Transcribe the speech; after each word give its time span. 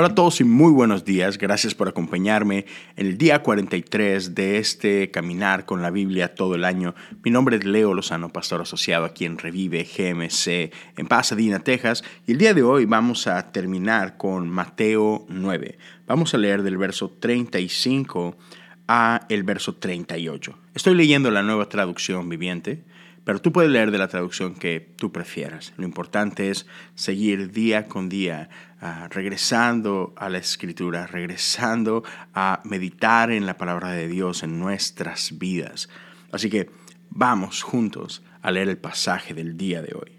Hola 0.00 0.10
a 0.10 0.14
todos 0.14 0.40
y 0.40 0.44
muy 0.44 0.70
buenos 0.70 1.04
días. 1.04 1.38
Gracias 1.38 1.74
por 1.74 1.88
acompañarme 1.88 2.66
en 2.94 3.06
el 3.08 3.18
día 3.18 3.42
43 3.42 4.32
de 4.32 4.58
este 4.58 5.10
caminar 5.10 5.66
con 5.66 5.82
la 5.82 5.90
Biblia 5.90 6.36
todo 6.36 6.54
el 6.54 6.64
año. 6.64 6.94
Mi 7.24 7.32
nombre 7.32 7.56
es 7.56 7.64
Leo 7.64 7.94
Lozano, 7.94 8.28
pastor 8.28 8.60
asociado 8.60 9.04
aquí 9.04 9.24
en 9.24 9.38
Revive 9.38 9.82
GMC 9.82 10.72
en 10.96 11.08
Pasadena, 11.08 11.58
Texas. 11.58 12.04
Y 12.28 12.30
el 12.30 12.38
día 12.38 12.54
de 12.54 12.62
hoy 12.62 12.84
vamos 12.84 13.26
a 13.26 13.50
terminar 13.50 14.16
con 14.16 14.48
Mateo 14.48 15.26
9. 15.28 15.78
Vamos 16.06 16.32
a 16.32 16.38
leer 16.38 16.62
del 16.62 16.76
verso 16.76 17.10
35 17.18 18.36
a 18.86 19.26
el 19.28 19.42
verso 19.42 19.74
38. 19.74 20.56
Estoy 20.76 20.94
leyendo 20.94 21.32
la 21.32 21.42
nueva 21.42 21.68
traducción 21.68 22.28
viviente 22.28 22.84
pero 23.28 23.42
tú 23.42 23.52
puedes 23.52 23.70
leer 23.70 23.90
de 23.90 23.98
la 23.98 24.08
traducción 24.08 24.54
que 24.54 24.80
tú 24.96 25.12
prefieras. 25.12 25.74
Lo 25.76 25.84
importante 25.84 26.48
es 26.48 26.64
seguir 26.94 27.52
día 27.52 27.84
con 27.84 28.08
día 28.08 28.48
ah, 28.80 29.06
regresando 29.10 30.14
a 30.16 30.30
la 30.30 30.38
escritura, 30.38 31.06
regresando 31.06 32.04
a 32.32 32.62
meditar 32.64 33.30
en 33.30 33.44
la 33.44 33.58
palabra 33.58 33.90
de 33.90 34.08
Dios 34.08 34.42
en 34.44 34.58
nuestras 34.58 35.38
vidas. 35.38 35.90
Así 36.32 36.48
que 36.48 36.70
vamos 37.10 37.62
juntos 37.62 38.22
a 38.40 38.50
leer 38.50 38.70
el 38.70 38.78
pasaje 38.78 39.34
del 39.34 39.58
día 39.58 39.82
de 39.82 39.94
hoy. 39.94 40.16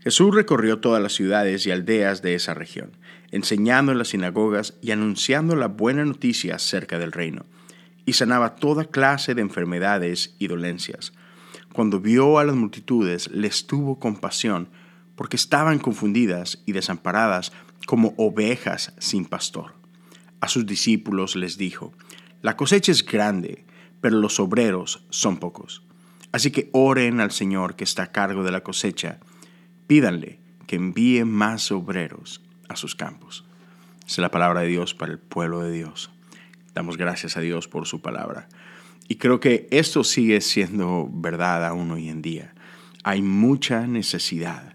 Jesús 0.00 0.34
recorrió 0.34 0.78
todas 0.78 1.02
las 1.02 1.12
ciudades 1.12 1.66
y 1.66 1.70
aldeas 1.70 2.22
de 2.22 2.34
esa 2.34 2.54
región, 2.54 2.92
enseñando 3.30 3.92
en 3.92 3.98
las 3.98 4.08
sinagogas 4.08 4.78
y 4.80 4.92
anunciando 4.92 5.54
la 5.54 5.68
buena 5.68 6.06
noticia 6.06 6.54
acerca 6.54 6.98
del 6.98 7.12
reino, 7.12 7.44
y 8.06 8.14
sanaba 8.14 8.56
toda 8.56 8.86
clase 8.86 9.34
de 9.34 9.42
enfermedades 9.42 10.34
y 10.38 10.46
dolencias 10.46 11.12
cuando 11.72 12.00
vio 12.00 12.38
a 12.38 12.44
las 12.44 12.54
multitudes, 12.54 13.30
les 13.30 13.66
tuvo 13.66 13.98
compasión, 13.98 14.68
porque 15.16 15.36
estaban 15.36 15.78
confundidas 15.78 16.62
y 16.66 16.72
desamparadas 16.72 17.52
como 17.86 18.14
ovejas 18.16 18.94
sin 18.98 19.24
pastor. 19.24 19.74
A 20.40 20.48
sus 20.48 20.66
discípulos 20.66 21.36
les 21.36 21.56
dijo, 21.56 21.92
La 22.42 22.56
cosecha 22.56 22.92
es 22.92 23.04
grande, 23.04 23.64
pero 24.00 24.18
los 24.18 24.38
obreros 24.40 25.04
son 25.10 25.38
pocos. 25.38 25.82
Así 26.32 26.50
que 26.50 26.68
oren 26.72 27.20
al 27.20 27.30
Señor 27.30 27.76
que 27.76 27.84
está 27.84 28.04
a 28.04 28.12
cargo 28.12 28.42
de 28.42 28.52
la 28.52 28.62
cosecha, 28.62 29.20
pídanle 29.86 30.40
que 30.66 30.76
envíe 30.76 31.24
más 31.24 31.70
obreros 31.72 32.42
a 32.68 32.76
sus 32.76 32.94
campos. 32.94 33.44
Es 34.06 34.18
la 34.18 34.30
palabra 34.30 34.60
de 34.60 34.68
Dios 34.68 34.94
para 34.94 35.12
el 35.12 35.18
pueblo 35.18 35.60
de 35.60 35.72
Dios. 35.72 36.10
Damos 36.74 36.96
gracias 36.96 37.36
a 37.36 37.40
Dios 37.40 37.68
por 37.68 37.86
su 37.86 38.00
palabra. 38.00 38.48
Y 39.12 39.16
creo 39.16 39.40
que 39.40 39.68
esto 39.70 40.04
sigue 40.04 40.40
siendo 40.40 41.06
verdad 41.12 41.66
aún 41.66 41.90
hoy 41.90 42.08
en 42.08 42.22
día. 42.22 42.54
Hay 43.04 43.20
mucha 43.20 43.86
necesidad. 43.86 44.74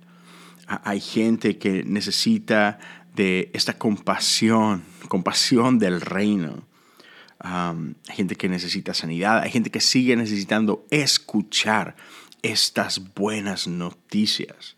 Hay 0.67 0.99
gente 0.99 1.57
que 1.57 1.83
necesita 1.83 2.77
de 3.15 3.49
esta 3.53 3.79
compasión, 3.79 4.83
compasión 5.07 5.79
del 5.79 6.01
reino. 6.01 6.67
hay 7.39 8.15
gente 8.15 8.35
que 8.35 8.47
necesita 8.47 8.93
sanidad, 8.93 9.39
hay 9.41 9.49
gente 9.49 9.71
que 9.71 9.81
sigue 9.81 10.15
necesitando 10.15 10.85
escuchar 10.91 11.95
estas 12.43 13.15
buenas 13.15 13.67
noticias. 13.67 14.75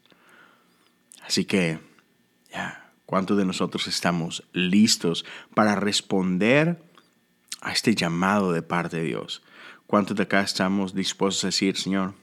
Así 1.27 1.43
que, 1.43 1.79
¿cuántos 3.05 3.37
de 3.37 3.43
nosotros 3.43 3.87
estamos 3.87 4.45
listos 4.53 5.25
para 5.53 5.75
responder 5.75 6.81
a 7.61 7.71
este 7.71 7.95
llamado 7.95 8.51
de 8.51 8.61
parte 8.61 8.97
de 8.97 9.03
Dios? 9.03 9.41
¿Cuántos 9.87 10.15
de 10.15 10.23
acá 10.23 10.41
estamos 10.41 10.93
dispuestos 10.93 11.43
a 11.43 11.47
decir, 11.47 11.75
Señor, 11.77 12.13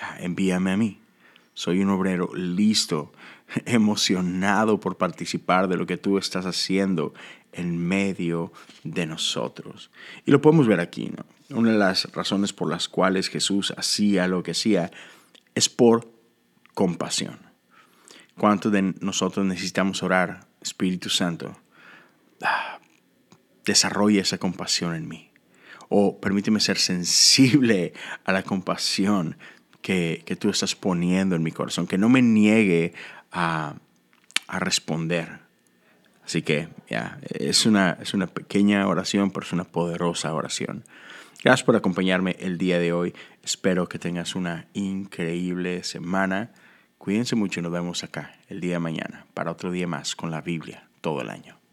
ah, 0.00 0.16
envíame 0.20 0.72
a 0.72 0.76
mí? 0.76 1.00
Soy 1.54 1.80
un 1.80 1.90
obrero 1.90 2.30
listo, 2.34 3.12
emocionado 3.64 4.80
por 4.80 4.96
participar 4.96 5.68
de 5.68 5.76
lo 5.76 5.86
que 5.86 5.96
tú 5.96 6.18
estás 6.18 6.46
haciendo 6.46 7.14
en 7.52 7.78
medio 7.78 8.52
de 8.82 9.06
nosotros. 9.06 9.90
Y 10.26 10.30
lo 10.30 10.40
podemos 10.40 10.66
ver 10.66 10.80
aquí, 10.80 11.10
¿no? 11.16 11.24
Una 11.56 11.72
de 11.72 11.78
las 11.78 12.12
razones 12.12 12.52
por 12.52 12.68
las 12.68 12.88
cuales 12.88 13.28
Jesús 13.28 13.72
hacía 13.76 14.26
lo 14.28 14.42
que 14.42 14.52
hacía 14.52 14.90
es 15.54 15.68
por 15.68 16.10
compasión. 16.74 17.38
¿Cuántos 18.36 18.72
de 18.72 18.94
nosotros 19.00 19.46
necesitamos 19.46 20.02
orar, 20.02 20.46
Espíritu 20.60 21.08
Santo? 21.08 21.56
Desarrolla 23.64 24.22
esa 24.22 24.38
compasión 24.38 24.94
en 24.94 25.08
mí 25.08 25.30
o 25.88 26.18
permíteme 26.18 26.60
ser 26.60 26.78
sensible 26.78 27.92
a 28.24 28.32
la 28.32 28.42
compasión 28.42 29.36
que, 29.80 30.24
tú 30.40 30.50
estás 30.50 30.74
poniendo 30.74 31.36
en 31.36 31.42
mi 31.42 31.52
corazón, 31.52 31.86
que 31.86 31.98
no 31.98 32.08
me 32.08 32.22
niegue 32.22 32.94
a, 33.30 33.76
responder. 34.48 35.40
Así 36.24 36.42
que 36.42 36.68
ya, 36.88 37.18
es, 37.28 37.66
una, 37.66 37.98
es 38.00 38.14
una 38.14 38.26
pequeña 38.26 38.86
oración, 38.86 39.30
pero 39.30 39.44
es 39.44 39.52
una 39.52 39.64
poderosa 39.64 40.32
oración. 40.32 40.84
Gracias 41.42 41.64
por 41.64 41.76
acompañarme 41.76 42.36
el 42.40 42.56
día 42.56 42.78
de 42.78 42.92
hoy. 42.92 43.14
Espero 43.42 43.88
que 43.88 43.98
tengas 43.98 44.34
una 44.34 44.66
increíble 44.72 45.84
semana. 45.84 46.52
Cuídense 46.98 47.36
mucho 47.36 47.60
y 47.60 47.62
nos 47.62 47.72
vemos 47.72 48.04
acá 48.04 48.36
el 48.48 48.60
día 48.60 48.74
de 48.74 48.78
mañana 48.78 49.26
para 49.34 49.50
otro 49.50 49.70
día 49.70 49.86
más 49.86 50.16
con 50.16 50.30
la 50.30 50.40
Biblia 50.40 50.88
todo 51.02 51.20
el 51.20 51.28
año. 51.28 51.63